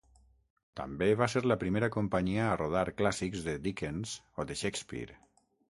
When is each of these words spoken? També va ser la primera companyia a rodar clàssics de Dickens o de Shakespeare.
També 0.79 1.09
va 1.19 1.27
ser 1.33 1.43
la 1.51 1.57
primera 1.65 1.91
companyia 1.97 2.49
a 2.49 2.57
rodar 2.63 2.85
clàssics 3.03 3.47
de 3.51 3.57
Dickens 3.69 4.19
o 4.45 4.51
de 4.53 4.61
Shakespeare. 4.65 5.21